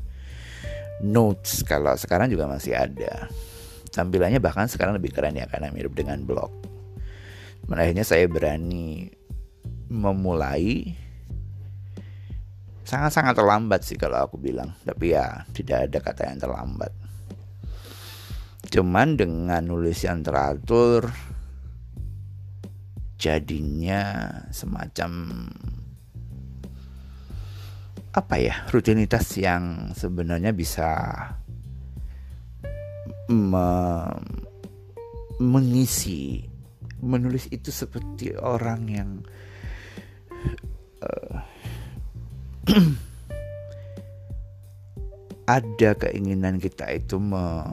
Notes 1.05 1.61
kalau 1.65 1.93
sekarang 1.93 2.33
juga 2.33 2.49
masih 2.49 2.73
ada. 2.73 3.29
Tampilannya 3.93 4.41
bahkan 4.41 4.65
sekarang 4.65 4.97
lebih 4.97 5.13
keren 5.13 5.37
ya 5.37 5.45
karena 5.45 5.69
mirip 5.69 5.93
dengan 5.93 6.21
blog 6.25 6.60
akhirnya 7.77 8.03
saya 8.07 8.27
berani 8.27 9.07
memulai. 9.91 10.95
Sangat-sangat 12.83 13.39
terlambat 13.39 13.87
sih 13.87 13.95
kalau 13.95 14.27
aku 14.27 14.35
bilang. 14.35 14.75
Tapi 14.83 15.15
ya 15.15 15.47
tidak 15.55 15.87
ada 15.87 15.97
kata 16.03 16.21
yang 16.27 16.39
terlambat. 16.41 16.91
Cuman 18.71 19.19
dengan 19.19 19.63
nulis 19.67 19.99
yang 20.03 20.23
teratur 20.23 21.11
jadinya 23.21 24.27
semacam 24.49 25.11
apa 28.11 28.35
ya 28.41 28.67
rutinitas 28.67 29.39
yang 29.39 29.95
sebenarnya 29.95 30.51
bisa 30.51 30.89
me 33.31 33.67
mengisi 35.39 36.50
menulis 37.01 37.49
itu 37.49 37.73
seperti 37.73 38.37
orang 38.37 38.81
yang 38.87 39.09
uh, 41.01 41.41
ada 45.57 45.89
keinginan 45.97 46.61
kita 46.61 46.87
itu 46.93 47.17
me 47.17 47.65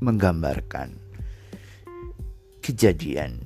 menggambarkan 0.00 0.96
kejadian 2.64 3.36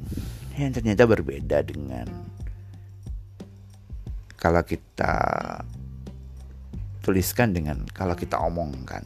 yang 0.54 0.70
ternyata 0.70 1.02
berbeda 1.02 1.66
dengan 1.66 2.06
kalau 4.38 4.62
kita 4.62 5.18
tuliskan 7.02 7.50
dengan 7.50 7.82
kalau 7.90 8.14
kita 8.14 8.38
omongkan. 8.38 9.02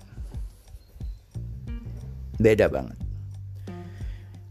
Beda 2.38 2.70
banget 2.70 3.07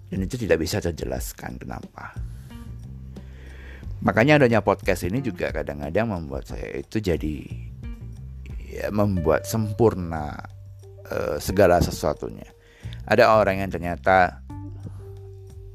dan 0.07 0.19
itu 0.23 0.35
tidak 0.39 0.63
bisa 0.63 0.79
terjelaskan 0.79 1.59
kenapa. 1.59 2.15
Makanya 4.05 4.39
adanya 4.39 4.61
podcast 4.61 5.03
ini 5.09 5.19
juga 5.25 5.49
kadang-kadang 5.49 6.07
membuat 6.07 6.47
saya 6.47 6.79
itu 6.79 7.01
jadi 7.01 7.49
ya, 8.69 8.87
membuat 8.93 9.49
sempurna 9.49 10.37
uh, 11.09 11.41
segala 11.41 11.81
sesuatunya. 11.81 12.45
Ada 13.09 13.35
orang 13.35 13.65
yang 13.65 13.71
ternyata 13.73 14.43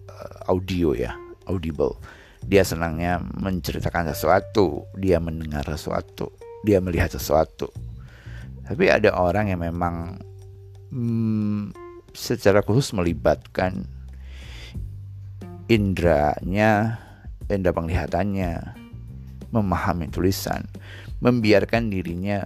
uh, 0.08 0.50
audio 0.52 0.94
ya 0.94 1.12
audible. 1.50 1.98
Dia 2.42 2.66
senangnya 2.66 3.22
menceritakan 3.38 4.10
sesuatu 4.14 4.86
dia 4.98 5.18
mendengar 5.22 5.66
sesuatu 5.66 6.30
dia 6.62 6.78
melihat 6.78 7.10
sesuatu. 7.12 7.68
Tapi 8.62 8.86
ada 8.88 9.12
orang 9.18 9.50
yang 9.50 9.60
memang 9.60 10.16
hmm, 10.94 11.74
secara 12.14 12.62
khusus 12.62 12.94
melibatkan 12.94 13.82
indranya, 15.70 16.98
indra 17.46 17.72
penglihatannya, 17.74 18.52
memahami 19.52 20.08
tulisan, 20.08 20.64
membiarkan 21.22 21.92
dirinya 21.92 22.42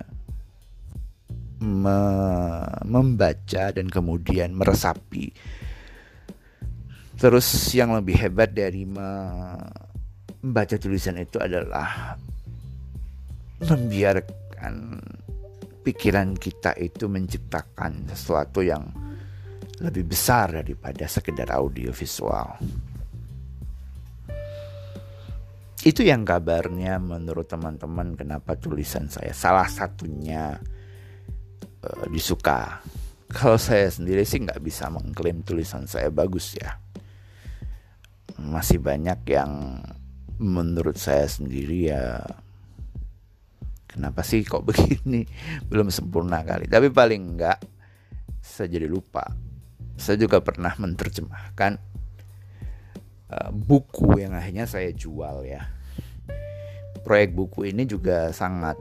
me 1.57 1.97
membaca 2.85 3.73
dan 3.73 3.89
kemudian 3.89 4.53
meresapi. 4.53 5.33
Terus 7.17 7.49
yang 7.73 7.97
lebih 7.97 8.13
hebat 8.21 8.53
dari 8.53 8.85
membaca 8.85 10.77
tulisan 10.77 11.17
itu 11.17 11.41
adalah 11.41 12.21
membiarkan 13.65 15.01
pikiran 15.81 16.37
kita 16.37 16.77
itu 16.77 17.09
menciptakan 17.09 18.05
sesuatu 18.13 18.61
yang 18.61 18.85
lebih 19.81 20.13
besar 20.13 20.61
daripada 20.61 21.09
sekedar 21.09 21.49
audio 21.57 21.89
visual. 21.89 22.61
Itu 25.85 26.01
yang 26.03 26.25
kabarnya 26.25 26.97
menurut 26.97 27.51
teman-teman 27.51 28.17
kenapa 28.17 28.57
tulisan 28.57 29.13
saya 29.13 29.37
salah 29.37 29.69
satunya 29.69 30.57
uh, 31.85 32.05
disuka. 32.09 32.81
Kalau 33.27 33.59
saya 33.59 33.91
sendiri 33.91 34.23
sih 34.25 34.41
nggak 34.41 34.63
bisa 34.63 34.89
mengklaim 34.89 35.45
tulisan 35.45 35.85
saya 35.85 36.09
bagus 36.09 36.57
ya. 36.57 36.79
Masih 38.41 38.81
banyak 38.81 39.21
yang 39.29 39.83
menurut 40.37 41.01
saya 41.01 41.25
sendiri 41.25 41.89
ya 41.93 42.21
kenapa 43.89 44.21
sih 44.21 44.45
kok 44.45 44.65
begini 44.69 45.25
belum 45.65 45.89
sempurna 45.89 46.45
kali 46.45 46.69
tapi 46.69 46.93
paling 46.93 47.37
enggak 47.37 47.59
saya 48.45 48.69
jadi 48.69 48.87
lupa 48.87 49.25
saya 49.97 50.21
juga 50.21 50.45
pernah 50.45 50.77
menerjemahkan 50.77 51.81
uh, 53.31 53.51
buku 53.51 54.23
yang 54.23 54.35
akhirnya 54.35 54.67
saya 54.67 54.91
jual 54.93 55.47
ya. 55.47 55.67
Proyek 57.07 57.39
buku 57.39 57.71
ini 57.71 57.87
juga 57.87 58.35
sangat 58.35 58.75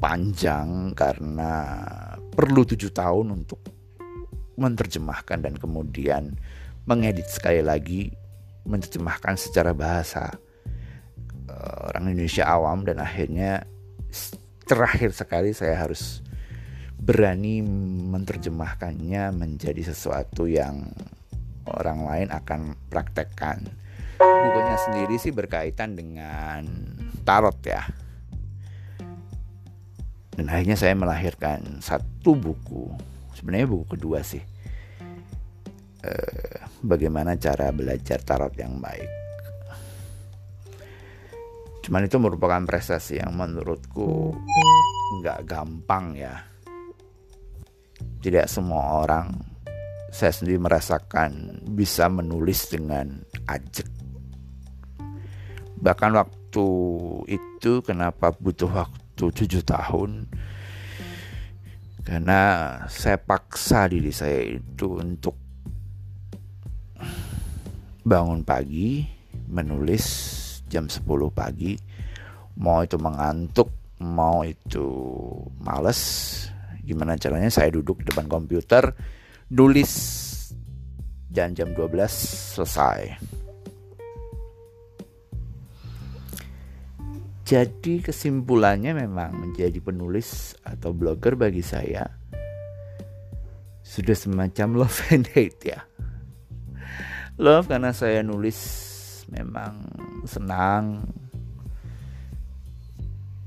panjang 0.00 0.96
karena 0.96 1.76
perlu 2.32 2.64
tujuh 2.64 2.88
tahun 2.94 3.36
untuk 3.42 3.60
menerjemahkan 4.56 5.44
dan 5.44 5.54
kemudian 5.56 6.36
mengedit 6.88 7.28
sekali 7.28 7.60
lagi 7.60 8.12
menerjemahkan 8.64 9.36
secara 9.36 9.72
bahasa 9.76 10.36
uh, 11.48 11.92
orang 11.92 12.12
Indonesia 12.12 12.44
awam 12.48 12.84
dan 12.84 13.00
akhirnya 13.00 13.64
terakhir 14.68 15.12
sekali 15.16 15.50
saya 15.52 15.76
harus 15.80 16.24
berani 17.00 17.64
menerjemahkannya 18.12 19.32
menjadi 19.32 19.92
sesuatu 19.92 20.44
yang 20.44 20.92
orang 21.74 22.06
lain 22.06 22.28
akan 22.34 22.74
praktekkan. 22.90 23.66
Bukunya 24.20 24.76
sendiri 24.84 25.16
sih 25.16 25.32
berkaitan 25.32 25.96
dengan 25.96 26.64
tarot 27.24 27.56
ya. 27.64 27.86
Dan 30.36 30.48
akhirnya 30.48 30.76
saya 30.76 30.96
melahirkan 30.96 31.84
satu 31.84 32.32
buku. 32.36 32.92
Sebenarnya 33.36 33.68
buku 33.68 33.96
kedua 33.96 34.24
sih. 34.24 34.40
Eh, 36.00 36.56
bagaimana 36.80 37.36
cara 37.36 37.68
belajar 37.72 38.24
tarot 38.24 38.56
yang 38.56 38.80
baik. 38.80 39.08
Cuman 41.84 42.08
itu 42.08 42.16
merupakan 42.20 42.60
prestasi 42.64 43.20
yang 43.20 43.36
menurutku 43.36 44.32
nggak 45.20 45.44
gampang 45.44 46.16
ya. 46.16 46.44
Tidak 48.20 48.48
semua 48.48 49.04
orang 49.04 49.49
saya 50.10 50.34
sendiri 50.34 50.58
merasakan 50.58 51.62
bisa 51.70 52.10
menulis 52.10 52.66
dengan 52.66 53.22
ajak. 53.46 53.86
Bahkan 55.80 56.12
waktu 56.12 56.68
itu 57.30 57.72
kenapa 57.86 58.34
butuh 58.34 58.68
waktu 58.68 59.24
tujuh 59.32 59.62
tahun? 59.64 60.28
Karena 62.04 62.40
saya 62.90 63.16
paksa 63.16 63.86
diri 63.86 64.10
saya 64.10 64.58
itu 64.58 64.98
untuk 64.98 65.38
bangun 68.02 68.42
pagi 68.42 69.06
menulis 69.46 70.04
jam 70.66 70.90
10 70.90 71.06
pagi. 71.30 71.78
Mau 72.60 72.82
itu 72.84 72.98
mengantuk 72.98 73.70
mau 74.00 74.42
itu 74.42 74.88
males. 75.62 76.00
Gimana 76.82 77.14
caranya? 77.14 77.52
Saya 77.52 77.70
duduk 77.70 78.02
depan 78.02 78.26
komputer 78.26 78.90
nulis 79.50 79.92
dan 81.30 81.54
jam 81.58 81.74
12 81.74 81.90
selesai 82.54 83.18
Jadi 87.50 87.98
kesimpulannya 87.98 88.94
memang 88.94 89.34
menjadi 89.34 89.82
penulis 89.82 90.54
atau 90.62 90.94
blogger 90.94 91.34
bagi 91.34 91.66
saya 91.66 92.06
sudah 93.82 94.14
semacam 94.14 94.86
love 94.86 95.02
and 95.14 95.26
hate 95.34 95.58
ya. 95.66 95.82
Love 97.42 97.66
karena 97.66 97.90
saya 97.90 98.22
nulis 98.22 98.54
memang 99.34 99.82
senang. 100.30 101.10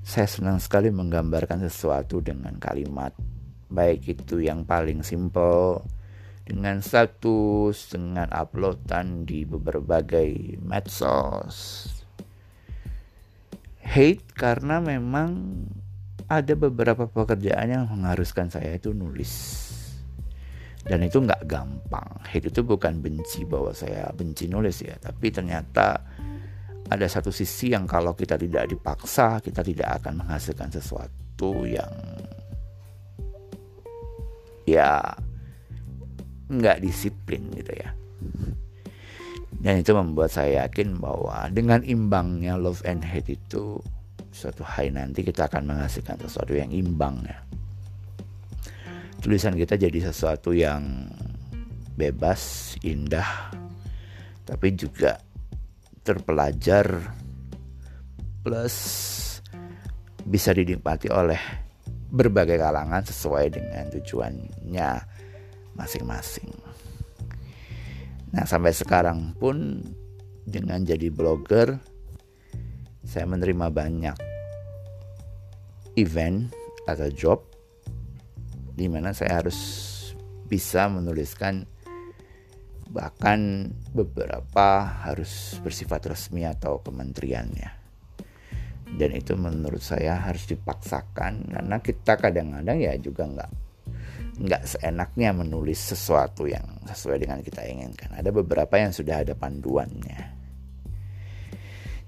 Saya 0.04 0.28
senang 0.28 0.60
sekali 0.60 0.92
menggambarkan 0.92 1.64
sesuatu 1.64 2.20
dengan 2.20 2.60
kalimat 2.60 3.16
baik 3.74 4.06
itu 4.06 4.46
yang 4.46 4.64
paling 4.64 5.02
simple 5.02 5.82
dengan 6.46 6.84
status, 6.84 7.90
dengan 7.90 8.30
uploadan 8.30 9.26
di 9.26 9.48
berbagai 9.48 10.60
medsos, 10.62 11.88
hate 13.80 14.28
karena 14.36 14.84
memang 14.84 15.40
ada 16.28 16.54
beberapa 16.56 17.08
pekerjaan 17.08 17.68
yang 17.72 17.84
mengharuskan 17.90 18.52
saya 18.52 18.76
itu 18.76 18.94
nulis. 18.94 19.66
Dan 20.84 21.00
itu 21.08 21.24
nggak 21.24 21.48
gampang. 21.48 22.20
Hate 22.28 22.52
itu 22.52 22.60
bukan 22.60 23.00
benci 23.00 23.48
bahwa 23.48 23.72
saya 23.72 24.12
benci 24.12 24.52
nulis 24.52 24.84
ya 24.84 25.00
tapi 25.00 25.32
ternyata 25.32 25.96
ada 26.92 27.08
satu 27.08 27.32
sisi 27.32 27.72
yang 27.72 27.88
kalau 27.88 28.12
kita 28.12 28.36
tidak 28.36 28.68
dipaksa 28.68 29.40
kita 29.40 29.64
tidak 29.64 30.04
akan 30.04 30.20
menghasilkan 30.20 30.68
sesuatu 30.68 31.64
yang 31.64 31.88
ya 34.68 35.02
nggak 36.52 36.84
disiplin 36.84 37.50
gitu 37.56 37.74
ya 37.74 37.90
dan 39.64 39.80
itu 39.80 39.96
membuat 39.96 40.28
saya 40.28 40.68
yakin 40.68 41.00
bahwa 41.00 41.48
dengan 41.48 41.80
imbangnya 41.88 42.60
love 42.60 42.84
and 42.84 43.00
hate 43.00 43.40
itu 43.40 43.80
suatu 44.34 44.66
hari 44.66 44.92
nanti 44.92 45.24
kita 45.24 45.48
akan 45.48 45.72
menghasilkan 45.72 46.20
sesuatu 46.20 46.52
yang 46.52 46.68
imbang 46.74 47.24
ya. 47.24 47.40
Tulisan 49.24 49.56
kita 49.56 49.80
jadi 49.80 50.12
sesuatu 50.12 50.52
yang 50.52 51.08
bebas, 51.96 52.76
indah, 52.84 53.56
tapi 54.44 54.76
juga 54.76 55.24
terpelajar 56.04 57.16
plus 58.44 58.76
bisa 60.28 60.52
dinikmati 60.52 61.08
oleh 61.08 61.63
berbagai 62.14 62.62
kalangan 62.62 63.02
sesuai 63.02 63.58
dengan 63.58 63.90
tujuannya 63.90 64.90
masing-masing. 65.74 66.54
Nah 68.38 68.46
sampai 68.46 68.70
sekarang 68.70 69.34
pun 69.34 69.82
dengan 70.46 70.86
jadi 70.86 71.10
blogger 71.10 71.82
saya 73.02 73.26
menerima 73.26 73.68
banyak 73.74 74.18
event 75.98 76.54
atau 76.86 77.10
job 77.10 77.40
di 78.74 78.86
mana 78.90 79.14
saya 79.14 79.42
harus 79.42 79.58
bisa 80.46 80.86
menuliskan 80.90 81.66
bahkan 82.94 83.74
beberapa 83.90 84.86
harus 84.86 85.58
bersifat 85.66 86.14
resmi 86.14 86.46
atau 86.46 86.78
kementeriannya 86.82 87.83
dan 88.94 89.10
itu 89.14 89.34
menurut 89.34 89.82
saya 89.82 90.22
harus 90.22 90.46
dipaksakan 90.46 91.50
karena 91.50 91.78
kita 91.82 92.14
kadang-kadang 92.18 92.78
ya 92.78 92.94
juga 93.02 93.26
nggak 93.26 93.52
nggak 94.34 94.64
seenaknya 94.66 95.30
menulis 95.30 95.78
sesuatu 95.94 96.50
yang 96.50 96.66
sesuai 96.90 97.22
dengan 97.22 97.40
kita 97.46 97.62
inginkan. 97.70 98.18
Ada 98.18 98.34
beberapa 98.34 98.82
yang 98.82 98.90
sudah 98.90 99.22
ada 99.22 99.38
panduannya. 99.38 100.34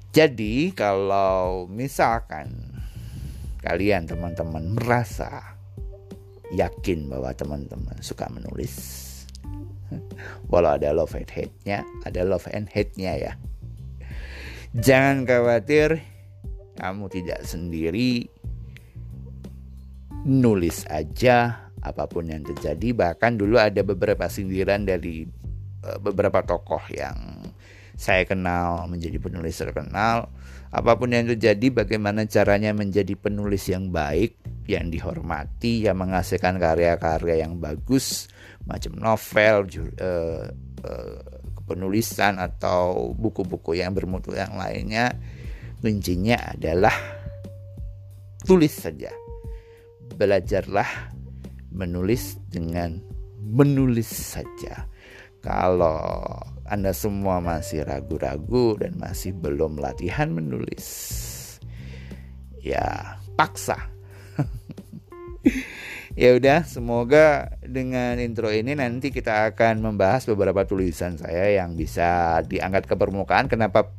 Jadi 0.10 0.72
kalau 0.74 1.68
misalkan 1.70 2.50
kalian 3.62 4.08
teman-teman 4.08 4.74
merasa 4.74 5.60
yakin 6.56 7.12
bahwa 7.12 7.36
teman-teman 7.36 7.98
suka 8.00 8.26
menulis, 8.32 8.74
walau 10.50 10.78
ada 10.80 10.96
love 10.96 11.14
and 11.20 11.30
hate-nya, 11.30 11.84
ada 12.08 12.24
love 12.24 12.48
and 12.50 12.72
hate-nya 12.72 13.14
ya. 13.20 13.34
Jangan 14.76 15.28
khawatir, 15.28 16.00
kamu 16.76 17.08
tidak 17.12 17.44
sendiri. 17.48 18.28
Nulis 20.26 20.90
aja 20.90 21.70
apa 21.86 22.10
pun 22.10 22.26
yang 22.28 22.42
terjadi. 22.42 22.94
Bahkan 22.94 23.38
dulu 23.38 23.62
ada 23.62 23.86
beberapa 23.86 24.26
sindiran 24.26 24.84
dari 24.84 25.26
uh, 25.86 26.00
beberapa 26.02 26.42
tokoh 26.42 26.82
yang 26.90 27.46
saya 27.96 28.28
kenal 28.28 28.90
menjadi 28.92 29.22
penulis 29.22 29.56
terkenal. 29.56 30.28
Apa 30.76 31.00
pun 31.00 31.14
yang 31.16 31.30
terjadi 31.32 31.72
bagaimana 31.72 32.28
caranya 32.28 32.76
menjadi 32.76 33.16
penulis 33.16 33.72
yang 33.72 33.94
baik 33.94 34.36
yang 34.66 34.90
dihormati 34.90 35.86
yang 35.86 36.02
menghasilkan 36.02 36.58
karya-karya 36.58 37.46
yang 37.46 37.62
bagus 37.62 38.28
macam 38.66 38.98
novel 38.98 39.70
uh, 40.02 40.50
uh, 40.84 41.22
penulisan 41.70 42.42
atau 42.42 43.14
buku-buku 43.14 43.78
yang 43.78 43.94
bermutu 43.94 44.34
yang 44.34 44.58
lainnya 44.58 45.14
kuncinya 45.86 46.58
adalah 46.58 46.98
tulis 48.42 48.74
saja 48.74 49.14
belajarlah 50.18 51.14
menulis 51.70 52.42
dengan 52.50 52.98
menulis 53.38 54.10
saja. 54.10 54.90
Kalau 55.46 56.26
Anda 56.66 56.90
semua 56.90 57.38
masih 57.38 57.86
ragu-ragu 57.86 58.82
dan 58.82 58.98
masih 58.98 59.38
belum 59.38 59.78
latihan 59.78 60.34
menulis, 60.34 60.90
ya 62.58 63.22
paksa. 63.38 63.78
ya 66.18 66.34
udah, 66.34 66.66
semoga 66.66 67.54
dengan 67.62 68.18
intro 68.18 68.50
ini 68.50 68.74
nanti 68.74 69.14
kita 69.14 69.54
akan 69.54 69.86
membahas 69.86 70.26
beberapa 70.26 70.66
tulisan 70.66 71.22
saya 71.22 71.62
yang 71.62 71.78
bisa 71.78 72.42
diangkat 72.42 72.90
ke 72.90 72.98
permukaan. 72.98 73.46
Kenapa 73.46 73.94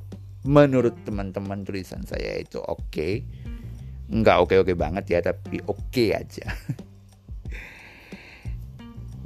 menurut 0.47 0.95
teman-teman 1.03 1.67
tulisan 1.67 2.07
saya 2.07 2.39
itu 2.41 2.63
oke? 2.63 2.89
Okay. 2.89 3.27
Nggak 4.07 4.37
oke-oke 4.47 4.73
banget 4.79 5.05
ya, 5.11 5.21
tapi 5.21 5.59
oke 5.67 5.83
okay 5.91 6.15
aja. 6.15 6.47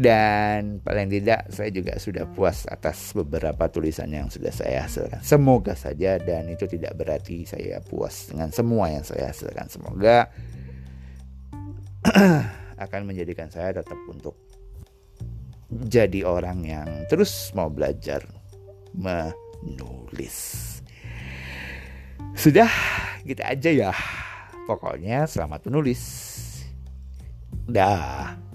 Dan 0.01 0.81
paling 0.81 1.13
tidak 1.13 1.53
saya 1.53 1.69
juga 1.69 2.01
sudah 2.01 2.25
puas 2.25 2.65
atas 2.65 3.13
beberapa 3.13 3.69
tulisan 3.69 4.09
yang 4.09 4.33
sudah 4.33 4.49
saya 4.49 4.89
hasilkan. 4.89 5.21
Semoga 5.21 5.77
saja 5.77 6.17
dan 6.17 6.49
itu 6.49 6.65
tidak 6.65 6.97
berarti 6.97 7.45
saya 7.45 7.85
puas 7.85 8.33
dengan 8.33 8.49
semua 8.49 8.89
yang 8.89 9.05
saya 9.05 9.29
hasilkan. 9.29 9.69
Semoga 9.69 10.33
akan 12.89 13.01
menjadikan 13.05 13.53
saya 13.53 13.77
tetap 13.77 14.01
untuk 14.09 14.41
jadi 15.69 16.25
orang 16.25 16.65
yang 16.65 16.89
terus 17.13 17.53
mau 17.53 17.69
belajar 17.69 18.25
menulis. 18.97 20.80
Sudah, 22.35 22.71
gitu 23.25 23.43
aja 23.45 23.71
ya. 23.71 23.93
Pokoknya 24.65 25.29
selamat 25.29 25.69
menulis. 25.69 26.03
Dah. 27.69 28.50